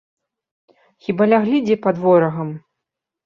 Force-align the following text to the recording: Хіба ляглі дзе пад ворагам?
Хіба 1.07 1.27
ляглі 1.35 1.57
дзе 1.67 1.77
пад 1.83 1.95
ворагам? 2.05 2.49